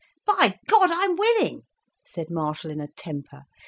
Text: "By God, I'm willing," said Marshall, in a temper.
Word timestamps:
"By 0.25 0.57
God, 0.65 0.89
I'm 0.89 1.15
willing," 1.15 1.61
said 2.07 2.31
Marshall, 2.31 2.71
in 2.71 2.81
a 2.81 2.87
temper. 2.87 3.43